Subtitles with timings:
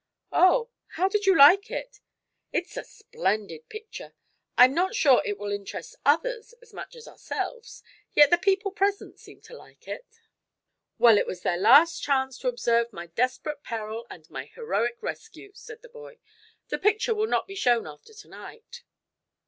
[0.31, 0.71] "Oh.
[0.95, 1.99] How did you like it?"
[2.51, 4.15] "It's a splendid picture.
[4.57, 7.83] I'm not sure it will interest others as much as ourselves,
[8.15, 10.19] yet the people present seemed to like it."
[10.97, 15.51] "Well it was their last chance to observe my desperate peril and my heroic rescue,"
[15.53, 16.17] said the boy.
[16.69, 18.83] "The picture will not be shown after to night."